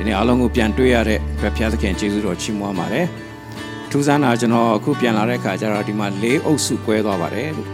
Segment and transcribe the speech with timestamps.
[0.00, 3.06] ဒီနေ့အားလုံးကိုပြန်တွေ့ရတဲ့ဘုရားသခင်ကျေးဇူးတော်ချီးမွမ်းပါတယ်
[3.90, 7.68] ထူးဆန်းတာကျွန်တော်အခုပြန်လာတဲ့အခါကျတော့ဒီမှာ၄အုပ်စု꿰သွားပါတယ်လို့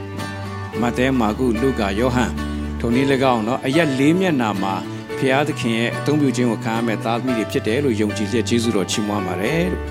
[0.81, 2.33] မဿဲမာကုလုကာယောဟန်
[2.81, 4.75] ထုံနည်း၎င်းနော်အရက်၄မျက်နာမှာ
[5.19, 9.85] ဘုရားသခင်ရဲ့အသုံးပြုခြင်းကိုခံရမဲ့သားသမီးတွေဖြစ်တယ်လို့ယုံကြည်ချက်ကျေးဇူးတော်ချီးမွမ်းပါတယ်လို့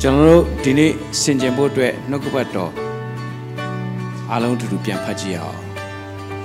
[0.00, 2.72] ကျွန်တော်တို့ဒီနေ့ဆင်ခြင်ဖို့အတွက်နှုတ်ကပတ်တော်
[4.30, 5.60] အားလုံးတူတူပြန်ဖတ်ကြည့်အောင်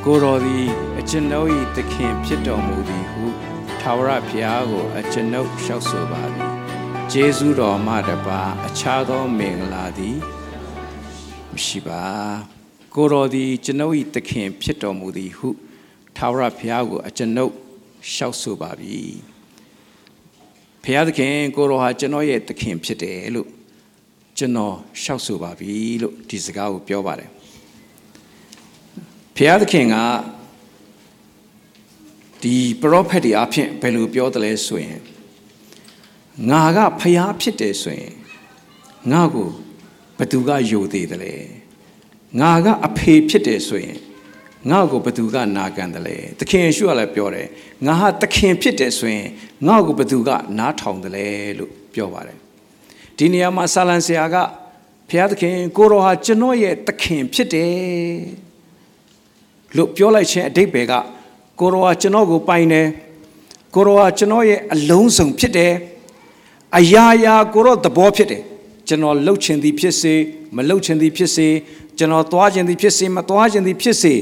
[0.06, 0.66] ကိုတော်သည်
[1.00, 3.45] အကျွန်ုပ်၏သခင်ဖြစ်တော်မူသည်ဟု
[3.88, 6.50] ထာဝရဘုရားကို အကျွန်ုပ်လျှောက်ဆိုပါသည်
[7.12, 10.18] ဂျေဇုတော်မှတပါ အခြားသောမင်္ဂလာသည်
[11.54, 12.04] မရှိပါ
[12.96, 15.50] ကိုတော်သည်ကျွန်ုပ်၏သခင်ဖြစ်တော်မူသည်ဟု
[16.18, 17.54] ထာဝရဘုရားကို အကျွန်ုပ်
[18.12, 19.00] လျှောက်ဆိုပါပြီ
[20.84, 23.50] ဘုရားသခင်ကိုတော်ဟာကျွန်တော်ရဲ့သခင်ဖြစ်တယ်လို့
[24.38, 27.30] ကျွန်တော်လျှောက်ဆိုပါပြီလို့ဒီစကားကိုပြောပါတယ်
[29.36, 29.98] ဘုရားသခင်က
[32.46, 35.00] ဒီပရောဖက်တွေအဖြစ်ဘယ်လိုပြောတယ်လဲဆိုရင်
[36.50, 38.14] ငါကဖျားဖြစ်တယ်ဆိုရင်
[39.12, 39.50] ငါ့ကို
[40.20, 41.34] ဘသူကယိုသေးတယ်လဲ
[42.40, 43.98] ငါကအဖေဖြစ်တယ်ဆိုရင်
[44.72, 47.48] ငါ့ကိုဘသူကနာခံတယ်လဲသခင်ယေရှုကလည်းပြောတယ်
[47.86, 49.28] ငါဟာသခင်ဖြစ်တယ်ဆိုရင်
[49.68, 52.38] ငါ့ကိုဘသူကနားထောင်တယ်လဲလို့ပြောပါတယ်
[53.18, 54.36] ဒီနေရာမှာဆာလန်ဆရာက
[55.10, 57.74] ဘုရားသခင်ကိုရောဟာကျွန်တော်ရဲ့သခင်ဖြစ်တယ်
[59.76, 60.94] လို့ပြောလိုက်ခြင်းအတိတ်ပဲက
[61.60, 62.88] ကိုရောဟာကျွန်တော်ကိုပိုင်တယ်
[63.76, 65.74] ကိုရောဟာကျွန်တော်ရဲ့အလုံးစုံဖြစ်တယ်
[66.78, 68.42] အရာရာကိုရောသဘောဖြစ်တယ်
[68.88, 70.14] ကျွန်တော်လှုပ်ချင်သည်ဖြစ်စေ
[70.56, 71.48] မလှုပ်ချင်သည်ဖြစ်စေ
[71.98, 74.14] ကျွန်တော်သွားချင်သည်ဖြစ်စေမသွားချင်သည်ဖြစ်စေ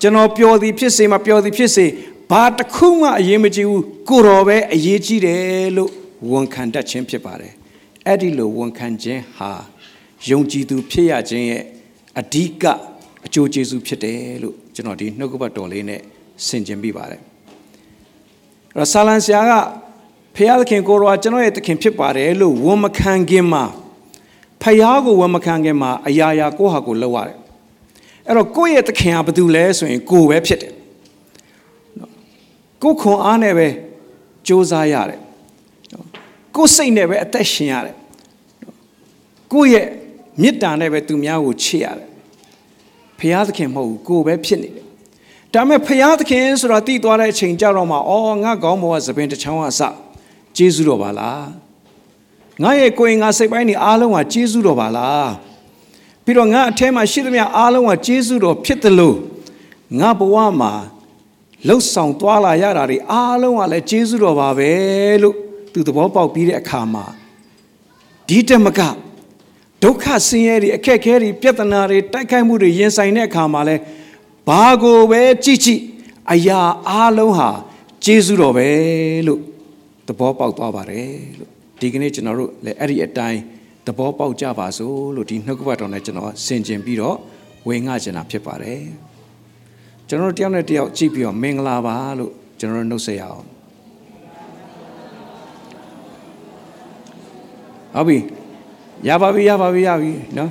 [0.00, 1.86] ကျွန်တော်ပျော်သည်ဖြစ်စေမပျော်သည်ဖြစ်စေ
[2.30, 5.90] ဘာတစ်ခုမှအရေးမကြီးဘူးကိုတော်ပဲအရေးကြီးတယ်လို့
[6.30, 7.52] ဝန်ခံတတ်ခြင်းဖြစ်ပါတယ်
[8.06, 9.50] အဲ့ဒီလိုဝန်ခံခြင်းဟာ
[10.30, 11.62] ယုံကြည်သူဖြစ်ရခြင်းရဲ့
[12.20, 12.64] အဓိက
[13.26, 16.00] အကျိုးကျေးဇူးဖြစ်တယ်လို့ကျွန်တော်ဒီနှုတ်ကပတ်တော်လေးနဲ့
[16.46, 17.20] ဆင်ခြင်ပြီးပါတယ်
[18.76, 19.52] အဲ့ဆာလန်ဆရာက
[20.36, 23.64] ဖခင်သခင်ကိုရောကျွန်တော်ရဲ့သခင်ဖြစ်ပါတယ်လို့ဝန်မခံခင်မှာ
[24.62, 27.36] ဖခင်ကိုဝန်မခံခင်မှာအရာရာကိုဟာကိုလောက်ရတယ်
[28.26, 30.74] အဲ့တော့ကိုယ့်ရဲ့သခင်ဟာဘာတူလဲဆိုရင်ကိုပဲဖြစ်တယ်
[32.82, 33.72] ကိုခွန်အားနဲ့ပဲစ
[34.48, 35.20] 조사ရတယ်
[36.56, 37.96] ကိုစိတ်နဲ့ပဲအသက်ရှင်ရတယ်
[39.52, 39.86] ကိုယ့်ရဲ့
[40.42, 42.08] မေတ္တာနဲ့ပဲသူများကိုချစ်ရတယ်
[43.18, 44.81] ဖခင်သခင်မဟုတ်ဘူးကိုပဲဖြစ်နေတယ်
[45.54, 49.80] ဒါပေမဲ့ဖခင်သခင်ဆိုတာတည်သွားတဲ့အချိန်ကြတော့မှအော်ငါကောင်းဘောကသပင်တစ်ချောင်းအစ
[50.56, 51.46] ကျေးဇူးတော်ပါလား
[52.62, 55.30] ငါရဲ့ကိုယ်ငါစိတ်ပိုင်းတွေအားလုံးကကျေးဇူးတော်ပါလား
[56.24, 59.16] ပြီးတော့ငါအထဲမှာရှိသမျှအားလုံးကကျေးဇူးတော်ဖြစ်တယ်လို့
[60.00, 60.72] ငါဘဝမှာ
[61.68, 64.70] လှုပ်ဆောင်သွားလာရတာတွေအားလုံးကလည်းကျေးဇူးတော်ပါပဲ
[65.22, 65.34] လို့
[65.72, 67.04] သူသဘောပေါက်ပြီးတဲ့အခါမှာ
[68.28, 68.80] ဒီတမက
[69.82, 73.76] ဒုက္ခဆင်းရဲတွေအခက်အခဲတွေပြဿနာတွေတိုက်ခိုက်မှုတွေရင်ဆိုင်တဲ့အခါမှာလဲ
[74.48, 75.80] ဘာကိုပဲကြည့်ကြည့်
[76.30, 77.50] အရာအားလုံးဟာ
[78.04, 78.68] ကျေးဇူးတော်ပဲ
[79.26, 79.40] လို့
[80.06, 83.40] သဘောပေါက်သွားပါတယ်လို့ဒီကနေ့ကျွန်တော်တို့လည်းအဲ့ဒီအတိုင်း
[83.86, 87.16] သဘောပေါက်ကြပါစို့လို့ဒီနှုတ်ကပတ်တော်နဲ့ကျွန်တော်ဆင်ခြင်ပြီးတော့
[87.66, 88.82] ဝေငှကျင်တာဖြစ်ပါတယ်
[90.08, 93.44] ကျွန်တော်တို့တယောက်နဲ့တယောက်ကြည့်ပြီးတော့မင်္ဂလာပါလို့ကျွန်တော်တို့နှုတ်ဆက်ရအောင်
[97.94, 98.18] ဟုတ်ပြီ
[99.08, 100.50] ရပါပြီရပါပြီရပြီနော်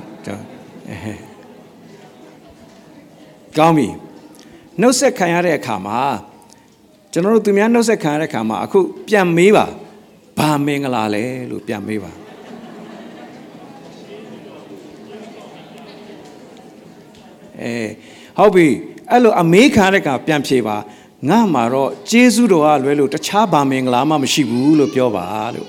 [3.58, 3.88] ကောင်းပြီ
[4.80, 6.00] နှုတ်ဆက်ခံရတဲ့အခါမှာ
[7.12, 9.66] ကျွန်တော်တို့သူများနှုတ်ဆက်ခံရတဲ့အခါမှာအခုပြန်မေးပါ
[10.38, 12.12] ဘာမင်္ဂလာလဲလို့ပြန်မေးပါ
[17.60, 17.74] အဲ
[18.38, 18.66] ဟုတ်ပြီ
[19.10, 20.76] အဲ့လိုအမေးခံတဲ့ကပြန်ဖြေပါ
[21.28, 25.68] ငါမှာတော့ကျေးဇူးတော်ကလွဲလို့တခြားဘာမင်္ဂလာမှမရှိဘူးလို့ပြောပါလို့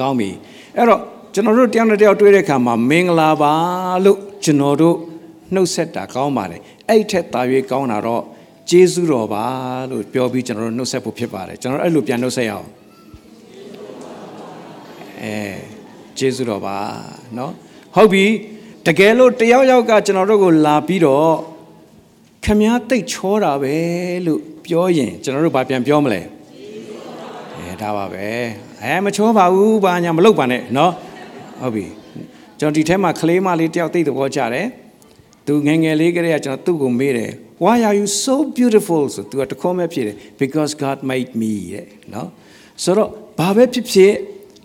[0.00, 0.30] ကောင်းပြီ
[0.76, 1.00] အဲ့တော့
[1.33, 3.53] ကျွန်တော်တို့တယောက်နဲ့တယောက်တွေ့တဲ့အခါမှာမင်္ဂလာပါ
[4.05, 4.97] လို့ကျွန်တော်တို့
[5.53, 8.23] နှုတ်ဆက်တာကောင်းပါတယ်အဲ့ထက်သာ၍ကောင်းတာတော့
[8.69, 9.45] ကျေးဇူးတော်ပါ
[9.89, 12.67] လို့ပြောပြီးကျွန်တော်တို့နှုတ်ဆက်ဖို့ဖြစ်ပါတယ်ကျွန်တော်အဲ့လိုပြန်နှုတ်ဆက်ရအောင်
[15.23, 15.35] အဲ
[16.17, 16.77] ကျေးဇူးတော်ပါ
[17.35, 17.51] เนาะ
[17.95, 18.25] ဟုတ်ပြီ
[18.85, 21.33] တကယ်လို့တယောက်ယောက်ကကျွန်တော်တို့ကိုလာပြီးတော့
[22.43, 23.75] ခမည်းတိတ်ချောတာပဲ
[24.25, 26.21] လို့ပြောရင်ကျွန်တော်တို့ဘာပြန်ပြောမလဲ
[27.57, 28.25] အဲဒါပါပဲ
[28.81, 30.91] အဲမချောပါဘူးဘာညာမလုပ်ပါနဲ့เนาะ
[31.62, 31.86] ဟုတ်ပြီ
[32.60, 34.66] ကျွန်တော်ဒီထဲမှာကလေးမလေးတယောက်သိတဲ့ဘောကြတယ်
[35.46, 37.30] သူငငယ်လေးကလေးကကျွန်တော်သူ့ကိုမေးတယ်
[37.64, 42.28] why are you so beautiful ဆိုသူကတခေါ်မဲ့ဖြစ်တယ် because god made me တဲ့နော်
[42.82, 44.14] ဆိုတော့ဘာပဲဖြစ်ဖြစ်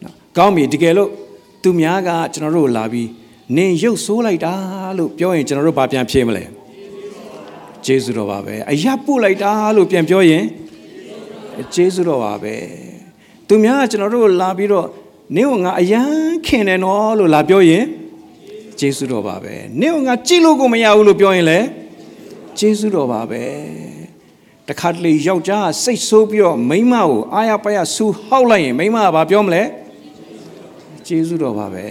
[0.04, 1.10] နော်ကောင်းပြီတကယ်လို့
[1.64, 3.10] သူများကကျွန်တော်တို့လာပြီး
[3.58, 4.54] နင်ရုပ်ဆိုးလိုက်တာ
[4.98, 6.44] လို့ပြောရင်ကျွန်တော်တို့ဘာပြန်ဖြေမလဲ
[7.86, 10.44] ကျေးဇူးတော်ပါပဲအရပို့လိုက်တာလို့ပြန်ပြောရင်
[11.74, 12.56] ကျေးဇူးတော်ပါပဲ
[13.48, 14.88] သူများကကျွန်တော်တို့လာပြီးတော့
[15.36, 17.86] နင်ကငါအရန် ခင်တယ်နော်လို့လာပြောရင်
[18.80, 21.68] ကျေးဇူးတော်ပါပဲနင့်ကငါကြည့်လို့ကိုမရဘူးလို့ပြောရင်လည်း
[22.60, 23.44] ကျေးဇူးတော်ပါပဲ
[24.68, 29.64] တခါတလေယောက်ျားစိတ်ဆိုးပြီးတော့မိန်းမကိုအာရပါရဆူဟောက်လိုက်ရင်မိန်းမကဘာပြောမလဲ
[31.08, 31.86] ကျေးဇူးတော်ပါပဲ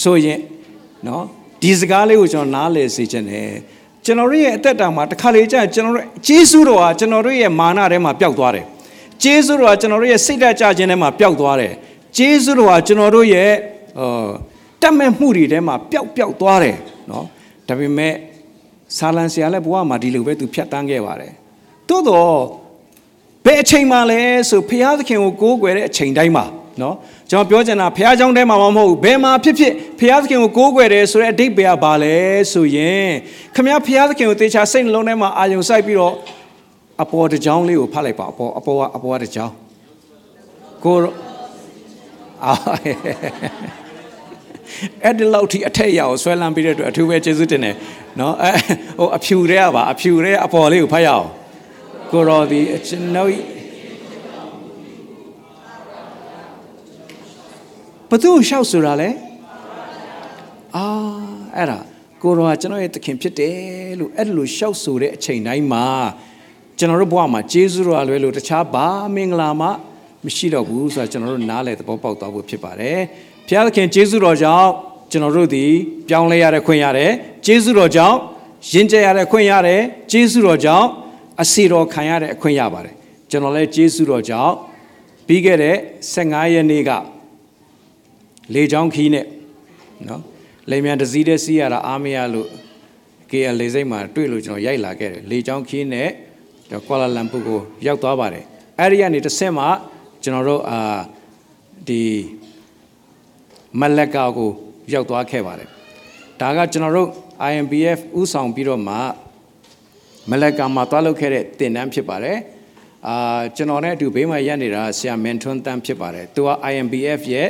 [0.00, 0.40] ဆိုရင်
[1.06, 1.24] နော်
[1.62, 3.50] ဒီစကားလေးကိုကျွန်တော်နားလည်စေချင်တယ်
[4.04, 8.66] ကျွန်တော်တို့ရဲ့အသက်တာမှာတစ်ခါလေကြာကျွန်တော်တို့ကျေးဇူးတော်ဟာကျွန်တော်တို့ရဲ့မာနထဲမှာပျောက်သွားတယ်
[9.24, 11.74] ကျေးဇူးတော်ဟာကျွန်တော်တို့ရဲ့စိတ်ဓာတ်ကြခြင်းထဲမှာပျောက်သွားတယ်
[12.16, 13.52] ကျေးဇူးတော်ဟာကျွန်တော်တို့ရဲ့
[13.98, 14.28] အာ
[14.82, 16.76] တတ်မဲ့မှုတွေထဲမှာပျောက်ပျောက်သွားတယ်
[17.10, 17.26] နော်
[17.68, 18.12] ဒါပေမဲ့
[18.96, 21.32] ဆာလန်ဆရာလည်းဘဝမှာဒီလိုပဲသူဖြတ်တန်းခဲ့ပါတယ်
[21.88, 22.34] သို့တော့
[23.44, 26.44] ဘယ်အချိန်မှလဲဆိုဘုရားသခင်ကိုကိုးကွယ်တဲ့အချိန်တိုင်းမှာ
[26.82, 26.96] နော်
[27.30, 32.16] ကျွန်တော်ပြောချင်တာဘုရားကျောင်းထဲမှာမဟုတ်ဘူးဘယ်မှာဖြစ်ဖြစ်ဘုရားသခင်ကိုကိုးကွယ်တယ်ဆိုတဲ့အဓိပ္ပာယ်ကဘာလဲ
[32.52, 33.08] ဆိုရင်
[33.54, 36.14] ခမရဘုရားသခင်ကိုတေချာစိတ်နှလုံးထဲမှာအာယုံစိုက်ပြီးတော့
[37.02, 39.54] အပေါ်တစ်ကြောင်းလေးကိုဖတ်လိုက်ပါအပေါ်အပေါ်ကအပေါ်ကတစ်ကြောင်း
[40.84, 40.96] ကို
[42.44, 42.52] အာ
[45.02, 47.76] အဲ့ဒီလောက်ထိအထက်ရအောင်ဆွဲလန်းပြီးတဲ့အတွက်အထူးပဲကျေးဇူးတင်တယ်
[48.20, 48.50] နော်အဲ
[48.98, 51.26] ဟိုအဖြူတွေကပါအဖြူတွေအပေါ်လေးကိုဖတ်ရအောင်
[52.10, 53.30] ကိုရောဒီကျွန်တော်
[58.10, 59.08] ဘသူရှောက်ဆိုတာလဲ
[60.76, 60.86] အာ
[61.56, 61.78] အဲ့ဒါ
[62.22, 63.54] ကိုရောကကျွန်တော်ရဲ့သခင်ဖြစ်တယ်
[64.00, 65.86] လို့အဲ့လိုရှောက်ဆိုတဲ့အချိန်တိုင်းမှာ
[66.78, 69.68] ကျွန်တော်တို့ဘဝမှာဂျေဇုတော်လွယ်လို့တခြားဘာမင်္ဂလာမှ
[70.24, 72.98] မရှိတော့ဘူးဆိုတာကျွန်တော်တို့နားလည်သဘောပေါက်သွားဖို့ဖြစ်ပါတယ်
[73.46, 74.68] ဘုရားသခင်ဂျေဇုတော်ကြောင့်
[75.10, 75.64] ကျွန်တော်တို့ဒီ
[76.08, 77.12] ပြောင်းလဲရတဲ့ခွင့်ရတယ်
[77.46, 78.16] ဂျေဇုတော်ကြောင့်
[78.72, 79.80] ယဉ်ကျေးရတဲ့ခွင့်ရတယ်
[80.12, 80.88] ဂျေဇုတော်ကြောင့်
[81.42, 82.94] အစီတော်ခံရတဲ့အခွင့်ရပါတယ်
[83.30, 84.54] ကျွန်တော်လည်းဂျေဇုတော်ကြောင့်
[85.26, 85.76] ပြီးခဲ့တဲ့
[86.14, 86.90] 15ရက်နေ့က
[88.54, 89.26] လေချောင်းခီးနဲ့
[90.08, 90.22] နော်
[90.70, 92.48] လေမြန်တစည်းတဲ့စီးရတာအားမရလို့
[93.30, 96.08] KL လေစိတ်မှာတွေ့လို့ကျွန်တော်ရိုက်လာခဲ့တယ်လေချောင်းခီးနဲ့
[96.86, 98.44] ကွာလာလမ်ပူကိုရောက်သွားပါတယ်
[98.78, 99.64] အဲ့ဒီကနေတစ်ဆင့်မှ
[100.22, 100.98] ကျွန်တော်တို့အာ
[101.88, 102.02] ဒီ
[103.80, 104.50] မလက်ကာကို
[104.92, 105.68] ရောက်သွားခဲ့ပါတယ်
[106.40, 107.08] ဒါကကျွန်တော်တို့
[107.50, 108.96] IMBF ဥဆောင်ပြီးတော့မှ
[110.30, 112.38] မလက်ကာမှာသွားလုပ်ခဲ့တဲ့တင်တန်းဖြစ်ပါတယ်
[113.08, 117.48] အာကျွန်တော်နဲ့အတူဘေးမှာရပ်နေတာဆရာမန်ထွန်းတန်းဖြစ်ပါတယ်သူက IMBF ရဲ့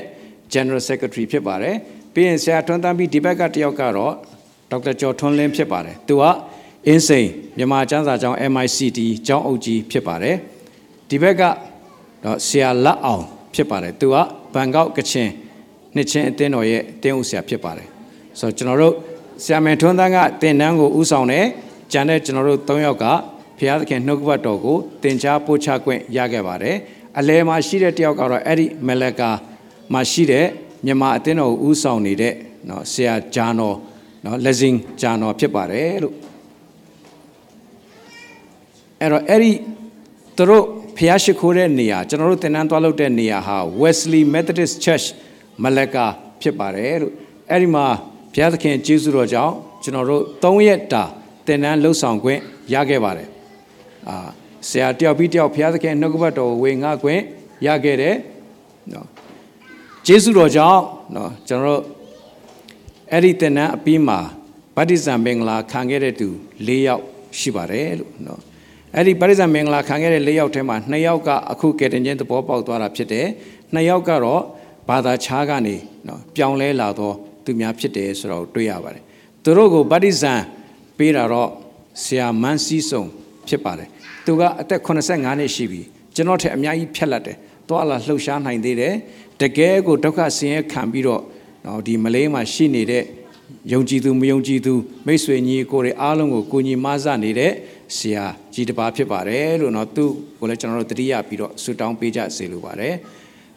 [0.55, 1.75] General Secretary ဖြစ်ပါတယ်
[2.15, 4.13] ပြီးရင်ဆရာထွန်းတန်းပြီးဒီဘက်ကတယောက်ကတော့
[4.71, 6.25] ဒေါက်တာကျော်ထွန်းလင်းဖြစ်ပါတယ်သူက
[6.87, 10.37] အင်းစိန်မြန်မာကျန်းစာကျောင်း MICT ကျောင်းအုပ်ကြီးဖြစ်ပါတယ်
[11.09, 11.43] ဒီဘက်က
[12.25, 14.17] တော့ဆရာလက်အောင်ဖြစ်ပါတယ်သူက
[14.55, 15.29] ဘန်ကောက်ကချင်
[15.95, 17.89] နှစ်ချင်းအသင်းတော်ရဲ့တင်းဦးဆရာဖြစ်ပါတယ်
[18.41, 18.95] ဆိုတော့ကျွန်တော်တို့
[19.45, 21.47] ဆရာမန်ထွန်းတန်းကတင်တန်းကိုဥဆောင်တယ်
[21.93, 23.05] ကျန်တဲ့ကျွန်တော်တို့၃ယောက်က
[23.59, 26.77] ဘုရားသခင်နှုတ်ကပတ်တော်ကိုသင်ကြားပို့ချခွင့်ရခဲ့ပါတယ်
[27.19, 29.31] အလဲမှာရှိတဲ့တယောက်ကတော့အဲ့ဒီမလကာ
[29.93, 30.47] မှာရှိတဲ့
[30.85, 32.35] မြန်မာအသင်းတော်ကိုဥဆောင်နေတဲ့
[32.69, 33.77] နော်ဆရာဂျာနော်
[34.25, 36.15] နော်လက်စင်ဂျာနော်ဖြစ်ပါတယ်လို့
[39.05, 39.53] အဲ့တော့အဲ့ဒီ
[40.37, 40.65] သူတို့
[40.97, 45.07] ဖျားရှိခိုးတဲ့နေရာကျွန်တော်တို့သင်တန်းသွားလုပ်တဲ့နေရာဟာ Wesley Methodist Church
[45.63, 46.07] မလကာ
[46.41, 47.13] ဖြစ်ပါတယ်လို့
[47.51, 47.87] အဲ့ဒီမှာ
[48.35, 51.03] ဘုရားသခင်ကျေးဇူးတော်ကြောင့်ကျွန်တော်တို့၃ရက်တာ
[51.47, 52.41] သင်တန်းလှုပ်ဆောင်ခွင့်
[52.75, 53.29] ရခဲ့ပါတယ်
[54.09, 54.17] အာ
[54.69, 57.23] ဆရာတယောက်ပြီးတယောက်ဘုရားသခင်နှုတ်ကပတ်တော်ဝေငှခွင့်
[57.67, 58.17] ရခဲ့တယ်
[58.93, 59.07] နော်
[60.07, 60.83] ကျေးဇူးတော်ကြောင့်
[61.15, 61.83] နော်ကျွန်တော်တို့
[63.13, 64.19] အဲ့ဒီသင်တန်းအပြီးမှာ
[64.77, 66.29] ဗတ္တိဇံမင်္ဂလာခံခဲ့တဲ့သူ
[66.67, 67.03] ၄ယောက်
[67.39, 68.41] ရှိပါတယ်လို့နော်
[68.97, 73.27] အဲ့ဒီပရိဇံမင်္ဂလာခံခဲ့တဲ့၄ယောက်ထဲမှာ၂ယောက်ကအခုကယ်တင်ခြင်းသဘောပေါက်သွားတာဖြစ်တယ်။
[73.75, 74.43] ၂ယောက်ကတော့
[74.89, 79.03] ဘာသာခြားကနေနော်ပြောင်းလဲလာတော့သူများဖြစ်တယ်ဆိုတော့တွေ့ရပါတယ်။
[79.45, 80.35] သူတို့ကိုပရိဇံ
[80.99, 81.51] ပေးတာတော့
[82.05, 83.05] ဆရာမန်းစည်းစုံ
[83.49, 83.89] ဖြစ်ပါတယ်။
[84.25, 85.81] သူကအသက်85နှစ်ရှိပြီ။
[86.15, 87.37] ကျွန်တော်ထက်အများကြီးဖြတ်လက်တယ်။
[87.69, 88.95] သွားလာလှုပ်ရှားနိုင်သေးတယ်။
[89.41, 91.23] တကယ်ကိုဒုက္ခဆင်းရဲခံပြီးတော့
[91.67, 93.05] နော်ဒီမလေးမှာရှိနေတဲ့
[93.73, 94.73] ယုံကြည်သူမယုံကြည်သူ
[95.07, 97.53] မိတ်ဆွေညီကိုတွေအားလုံးကိုကိုညီမဆနေတဲ့
[97.98, 100.06] ဆရာကြီးတစ်ပါးဖြစ်ပါတယ်လို့เนาะသူ
[100.40, 102.94] ကိုလည်းကျွန်တော်တို့တတိယပြီးတော့ဆူတောင်းပေးကြစေလိုပါတယ်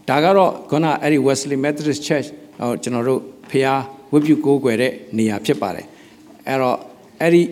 [0.09, 2.29] ဒါကတော့ခုနအဲ့ဒီ Wesley Methodist Church
[2.61, 3.67] ဟောကျွန်တော်တို့ဖះ
[4.13, 5.87] ဝတ်ပြုကိုးကွယ်တဲ့နေရာဖြစ်ပါတယ်
[6.49, 6.77] အဲ့တော့
[7.21, 7.43] အဲ့ဒီ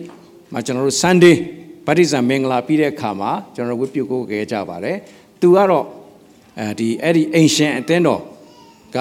[0.53, 1.35] မှာကျွန်တော်တို့ Sunday
[1.87, 4.97] ဗတ္တိဇံမင်္ဂလာပြီးတဲ့အခါမှာကျွန်တော်တို့ဝတ်ပြုကိုးကွယ်ကြပါတယ်
[5.41, 5.85] သူကတော့
[6.59, 8.21] အဲဒီအဲ့ဒီအိမ်ရှင်အသင်းတော်
[8.95, 8.97] က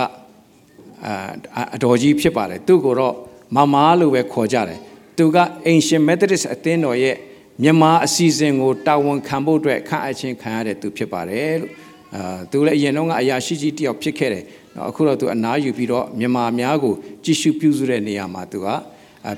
[1.56, 3.14] အအတော်ကြီးဖြစ်ပါတယ်သူကိုတော့
[3.56, 4.78] မမလို့ပဲခေါ်ကြတယ်
[5.16, 5.38] သူက
[5.72, 7.16] Ancient Methodist အသင်းတော်ရဲ့
[7.63, 11.71] မြန်မာအစီအစဉ်ကိုတာဝန်ခံဖို့အတွက်ခန့်အပ်ခြင်းခံရတဲ့သူဖြစ်ပါတယ်လို့
[12.15, 14.43] အာသူလည်းအရင်တော့ကအရာရှိကြီးတယောက်ဖြစ်ခဲ့တယ်
[14.75, 16.93] နော်အခုတော့သူအနားယူပြီးတော့မြန်မာများကို
[17.23, 18.67] ကြည့်ရှုပြုစုတဲ့နေရာမှာသူက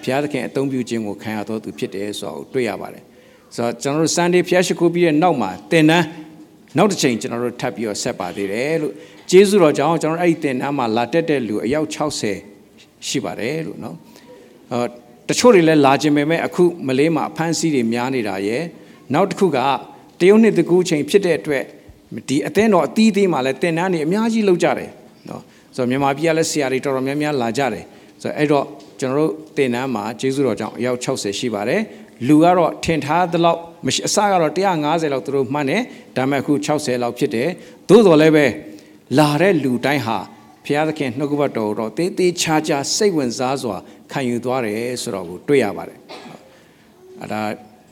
[0.03, 3.03] ဘုရားသခင်အသုံးပြုခြင်းကိုခံရတော်သူဖြစ်တယ်ဆိုတော့တွေ့ရပါတယ်
[3.55, 6.05] ဆိုတော့ကျွန်တော်တို့ Sunday ဖျားရှိခိုးပြီးတဲ့နောက်မှာသင်တန်း
[6.77, 8.93] နောက်တစ်ချိန်ကျွန်တော်တို့ထပ်ပြီးတော့ဆက်ပါသေးတယ်လို့
[9.29, 11.87] ကျေးဇူးတော်ကြောင့်ကျွန်တော်အဲ့ဒီသင်တန်းမှာလာတက်တဲ့လူအယောက်
[12.45, 13.95] 60ရှိပါတယ်လို့နော်
[14.71, 14.87] အော်
[15.29, 18.63] တချို့တွေလည်းလာခြင်းပဲမဲ့အခုမလေးမှာအဖမ်းဆီးတွေများနေတာရယ်
[19.13, 19.57] နောက်တစ်ခုက
[20.19, 21.63] တရုတ်နှစ်တကူချိန်ဖြစ်တဲ့အတွက်
[22.29, 24.89] ဒီအသင်းတော်အသီးသေးမှာလည်းတင်တန်းတွေအများကြီးလောက်ကြတယ်
[25.29, 25.41] နော်
[25.75, 27.83] ဆိုတော့မြန်မာပြည်ကလည်းဆရာတွေတော်တော်များများလာကြတယ်
[28.21, 28.65] ဆိုတော့အဲ့တော့
[28.99, 31.81] ကျွန်တော်တို့တင်တန်းမှာကျေးဇူးတော်ကြောင့်အယောက်60ရှိပါတယ်
[32.27, 35.81] လူကတော့ထင်ထားသလောက်မရှိအစကတော့150လောက်သူတို့မှန်းတယ်
[36.15, 37.49] ဒါပေမဲ့အခု60လောက်ဖြစ်တယ်
[37.89, 38.45] သို့တော်လည်းပဲ
[39.17, 40.17] လာတဲ့လူတိုင်းဟာ
[40.67, 43.75] ဘုရားသခင်နှုတ်ကပတ်တော်တော့တေးသေးချာချာစိတ်ဝင်စားစွာ
[44.11, 45.99] ခံယူသွားတယ်ဆိုတော့ကိုတွေ့ရပါတယ်
[47.21, 47.41] အဲ့ဒါ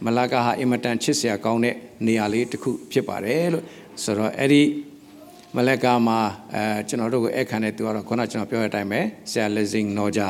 [0.05, 3.63] မလာကာဟာအင်မတန်ချစ်စရာကောင်းတဲ့နေရာလေးတစ်ခုဖြစ်ပါတယ်လို့
[4.03, 4.63] ဆိုတော့အဲ့ဒီ
[5.55, 6.19] မလက်ကာမှာ
[6.55, 9.01] အဲကျွန်တော်တို့ကိုအဲ့ခံတဲ့သူကတော့ခုနကျွန်တော်ပြောတဲ့အတိုင်းပဲ
[9.31, 10.27] ဆရာလက်စင်နော်ဂျာ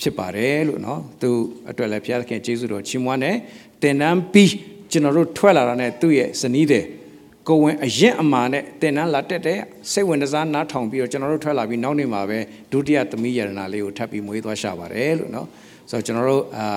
[0.00, 1.30] ဖြစ်ပါတယ်လို့နော်သူ
[1.70, 3.36] အတွက်လည်းဘုရားသခင်ကျေးဇူးတော်ချီးမွမ်းတယ်
[3.82, 4.52] တင်တန်းပြီး
[4.90, 6.84] ကျွန်တော်တို့ထွက်လာတာနဲ့သူ့ရဲ့ဇနီးတယ်
[7.47, 9.59] ကိုဝင်အရင်အမာနဲ့တင်နန်းလာတက်တဲ့
[9.91, 12.39] စိတ်ဝင်စားနားထောင်ပြီးတော့ကျွန်တော်တို့ထွက်လာပြီးနောက်နေ့မှာပဲ
[12.71, 15.45] ဒုတိယသမီးယရနာလေးကိုထပ်ပြီးမွေးသွားရှာပါတယ်လို့เนาะ
[15.89, 16.67] ဆိုတော့ကျွန်တော်တို့အာ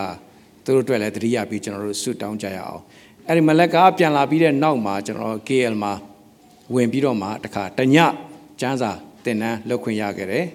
[0.64, 2.82] သူတို့အတွက်လည်းတတိယပြီးကျွန်တော်တို့ဆုတောင်းကြရအောင်
[3.26, 5.92] အဲ့ဒီမလက်ကပြန်လာပြီးတဲ့နောက်မှာကျွန်တော် KL မှာ
[6.74, 7.96] ဝင်ပြီးတော့မှတခါတည
[8.60, 8.90] ကျန်းစာ
[9.24, 10.46] တင်နန်းလောက်ခွင့်ရခဲ့တယ်ည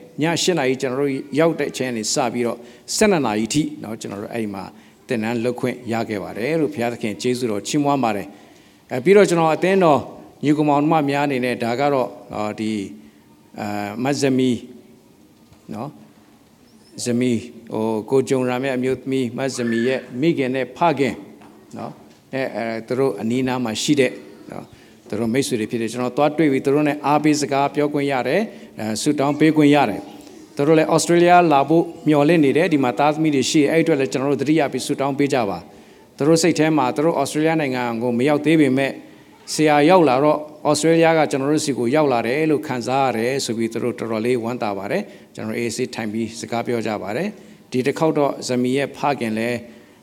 [0.44, 2.58] ၈နာရီကျွန်တော်တို့ရောက်တဲ့အချိန်ကနေစပြီးတော့
[2.98, 4.64] 12နာရီထိเนาะကျွန်တော်တို့အဲ့ဒီမှာ
[5.08, 8.28] တင်နန်းလောက်ခွင့်ရခဲ့ပါတယ်လို့ဘုရားသခင်ကျေးဇူးတော်ချီးမွမ်းပါတယ်
[8.93, 10.01] အဲပြီးတော့ကျွန်တော်အသင်းတော်
[10.45, 12.09] ညီကောင်မောင်မများအနေနဲ့ဒါကတော့
[12.61, 12.73] ဒီ
[13.61, 14.51] အာမတ်ဇမီ
[15.75, 15.91] နော်
[17.05, 17.33] ဇမီ
[17.73, 21.15] ဟိုကိုကြုံရမယ့်အမျိုးသမီးမတ်ဇမီရဲ့မိခင်နဲ့ဖခင်
[21.77, 21.93] နော်
[22.33, 24.13] အဲအဲသူတို့အနီးနားမှာရှိတဲ့
[24.51, 24.65] နော်
[25.09, 28.43] သူတို့မိတ်ဆွေတွေဖြစ်တယ်ကျွန်တော်သွားတွေ့ပြီးသူတို့နဲ့အားပေးစကားပြောခွင့်ရတယ်
[29.03, 30.01] ဆုတောင်းပေးခွင့်ရတယ်
[30.57, 35.59] သူတို့လည်းဩစတြေးလျလာဖို့မျှော်လင့်နေတယ်ဒီမှာသားသမီးတွေရှိတယ်အဲ့အတွက်လည်းကျွန်တော်တို့သတိရပြီးဆုတောင်းပေးကြပါ
[36.18, 38.92] သူတို့စိတ်ထဲမှာသူတို့ဩစတြေးလျနိုင်ငံကိုမရောက်သေးပေမဲ့
[39.54, 45.04] ဆရာရောက်လာတော့ဩစတြေးလျကကျွန်တော်တို့စီကိုရောက်လာတယ်လို့ခံစားရတယ်ဆိုပြီးသူတို့တော်တော်လေးဝမ်းသာပါတယ်
[45.36, 47.28] ကျွန်တော် AC ထိုင်ပြီးစကားပြောကြပါတယ်
[47.72, 49.58] ဒီတစ်ခေါက်တော့ဇမီရဲ့ဖခင်လည်း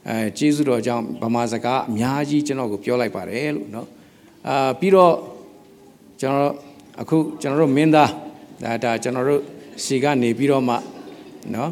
[0.09, 3.87] အဲကျေးဇူးတော်ကြောင့်ဗမာစကားအများကြီးကျွန်တော်ကိုပြောလိုက်ပါတယ်လို့เนาะ
[4.49, 5.15] အာပြီးတော့
[6.21, 6.53] ကျွန်တော်
[7.01, 8.11] အခုကျွန်တော်တို့မင်းသား
[8.65, 9.43] ဒါဒါကျွန်တော်တို့
[9.85, 10.77] စီကနေပြီးတော့မှ
[11.53, 11.69] เนาะ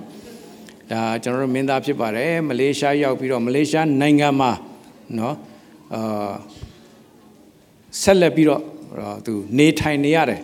[0.92, 4.52] ဒါကျွန်တော်တို့မင်းသားဖြစ်ပါတယ်မလေးရှားရောက်ပြီးတော့မလေးရှားနိုင်ငံမှာ
[5.16, 5.34] เนาะ
[5.94, 6.32] အာ
[8.02, 8.62] ဆက်လက်ပြီးတော့
[9.26, 10.40] သူနေထိုင်နေရတယ်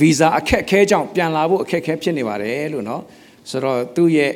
[0.00, 3.00] ဗီဇာအခက်အခဲကြောင့်ပြန်လာဖို့အခက်အခဲဖြစ်နေပါတယ်လို့เนาะ
[3.50, 4.32] ဆိုတော့သူ့ရဲ့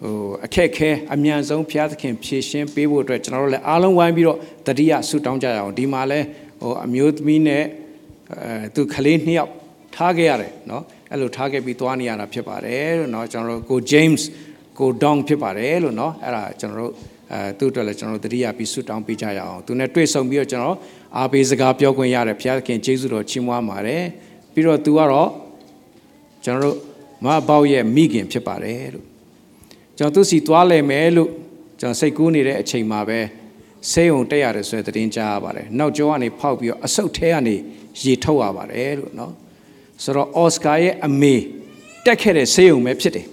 [0.00, 0.14] ဟို
[0.46, 6.20] အခက်ခဲအမြန်ဆုံးဘုရားသခင်ဖြည့်ရှင်းပေးဖို့အတွက်ကျွန်တော်တို့လည်းအားလုံးဝိုင်းပြီးတော့တတိယဆုတောင်းကြရအောင်ဒီမှာလဲ
[6.60, 7.64] ဟိုအမျိုးသမီးနဲ့
[8.32, 9.52] အဲသူကလေးနှစ်ယောက်
[9.96, 14.22] ထားခဲ့ရတယ်เนาะအဲ့လိုထားခဲ့ပြီးသွားနေရတာဖြစ်ပါတယ်လို့เนาะကျွန်တော်တို့ကို James
[14.78, 16.92] ကို Dong ဖြစ်ပါတယ်လို့เนาะအဲ့ဒါကျွန်တော်တို့
[17.32, 20.76] အဲသူ့အတွက်လည်းကျွန်တော်တို့တတိယပြီးဆုတောင်းပေးကြရအောင်သူနဲ့တွေ့ဆုံပြီးတော့ကျွန်တော်
[21.16, 24.04] အားပေးစကားပြောခွင့်ရတယ်ဘုရားသခင်ကျေးဇူးတော်ချီးမွမ်းပါတယ်
[24.52, 25.30] ပြီးတော့သူကတော့
[26.44, 26.76] ကျွန်တော်တို့
[27.24, 29.06] မဘောက်ရဲ့မိခင်ဖြစ်ပါတယ်လို့
[29.98, 31.30] ကျွန်တော်သူစီသွားလဲမယ်လို့
[31.80, 33.20] ကျွန်တော်စိတ်ကူးနေတဲ့အချိန်မှာပဲ
[33.92, 37.56] ဆေးုံတက်ရတယ်ဆိုတဲ့သတင်းကြားရပါတယ်နောက်ကျောကနေဖောက်ပြီးတော့အဆုတ်ထဲကနေ
[38.02, 39.32] ရေထုတ်ရပါတယ်လို့เนาะ
[40.04, 41.34] ဆိုတော့အော်စကာရဲ့အမေ
[42.06, 43.26] တက်ခဲ့တဲ့ဆေးုံပဲဖြစ်တယ်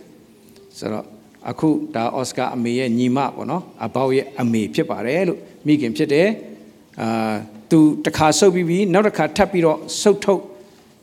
[0.80, 1.06] ဆိုတော့
[1.50, 6.28] အခုဒါအော်စကာအမေရဲ့ညီမပေါ့နော်အဘောက်ရဲ့အမေဖြစ်ပါတယ်လို့မိခင်ဖြစ်တယ်
[7.02, 7.36] အာ
[7.72, 10.42] သူတစ်ခါဆုပ်ပြီးပြီးနောက်တစ်ခါထပ်ပြီးတော့ဆုပ်ထုတ်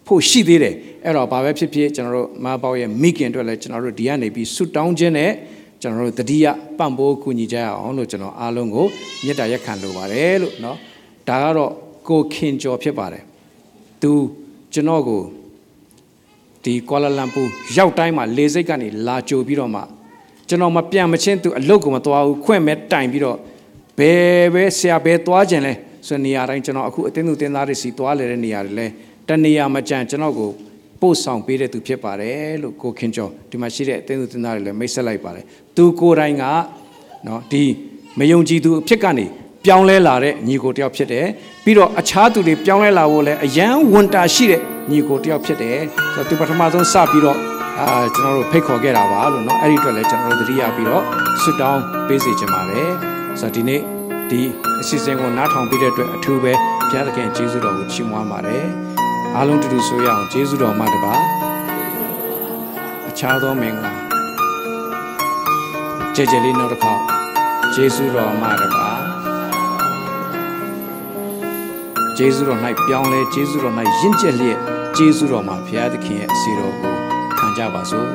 [0.06, 5.32] ဖို့ရှိသေးတယ်အဲ့တော့ဘာပဲဖြစ်ဖြစ်ကျွန်တော်တို့မဘောက်ရဲ့မိခင်အတွက်လည်းကျွန်တော်တို့ဒီကနေပြီးဆုတောင်းခြင်းနဲ့
[5.82, 6.46] ကျွန်တော်တို့တတိယ
[6.78, 8.86] ပံ့ပိုးကူညီကြရအောင်လို့ကျွန်တော်အားလုံးကို
[9.24, 10.76] မေတ္တာရက်ခံလိုပါတယ်လို့เนาะ
[11.28, 11.72] ဒါကတော့
[12.08, 13.24] ကိုခင်ကျော်ဖြစ်ပါတယ်
[14.02, 14.12] သူ
[14.72, 15.22] ကျွန်တော်ကို
[16.64, 17.42] ဒီကွာလာလမ်ပူ
[17.76, 19.82] ရောက်တိုင်းမှာလေစိတ်ကနေလာကြိုပြီးတော့မှ
[20.49, 23.37] ကျွန်တော်မပြန်မချင်းသူအလုတ်ကိုမသွားဘူးခွင့်မဲ့တိုင်ပြီးတော့
[23.99, 25.73] ဘယ်ပဲဆရာဘယ်သွားခြင်းလဲ
[26.07, 28.87] ဆိုနေရာတိုင်းကျွန်တော်အခုအတင်းသူတင်းသားတွေစီသွားလေတဲ့နေရာတွေလဲ
[29.27, 30.49] တနေရာမကြံကျွန်တော်ကို
[31.01, 35.45] ပို့ဆောင်ပေးတဲ့သူဖြစ်ပါတယ်လို့ကိုခင်ကျော်ဒီမှာရှိတဲ့အတင်းသူတင်းသားတွေလည်းမိတ်ဆက်လိုက်ပါတယ်
[35.77, 36.43] သူကိုယ်တိုင်က
[37.27, 37.63] နော်ဒီ
[38.19, 39.25] မယုံကြည်သူအဖြစ်ကနေ
[39.65, 41.25] ပြောင်းလဲလာတဲ့ညီကိုတယောက်ဖြစ်တယ်
[41.63, 44.61] ပြီးတော့အခြားသူတွေပြောင်းလဲလာဖို့လည်းအယံဝန်တာရှိတဲ့
[44.91, 45.77] ညီကိုတယောက်ဖြစ်တယ်
[46.13, 51.04] ဆိုတော့သူပထမဆုံးစပြီးတော့ အာကျွန်တော်တို့ဖိတ်ခေါ်ခဲ့တာပါလို့เนาะအဲ့ဒီအတွက်လည်းကျွန်တော်တို့သတိရပြီးတော့
[51.42, 52.90] ဆွတောင်းပေးစီခြင်းပါတယ်
[53.40, 53.80] ဆိုတော့ဒီနေ့
[54.30, 54.40] ဒီ
[54.80, 58.64] အစီအစဉ်ကိုနားထောင်ပြီးတဲ့အတွက်အထူးပဲဘုရားသခင်ကျေးဇူးတော်ကိုချီးမွမ်းပါတယ်
[59.34, 61.14] အားလုံးတူတူဆိုရအောင်ကျေးဇူးတော်မှတပါ
[63.08, 63.92] အခြားသောမင်္ဂလာ
[66.14, 67.02] ကြည်ကြည်လေးနောက်တစ်ခေါက်
[67.74, 68.88] ကျေးဇူးတော်မှတပါ
[72.16, 74.58] ကျေးဇူးတော်၌ပြောင်းလဲကျေးဇူးတော်၌ယဉ်ကျေးလျက်
[74.96, 76.95] ကျေးဇူးတော်မှာဘုရားသခင်ရဲ့အစီတော်ကို
[77.39, 78.07] ခံကြပါစို့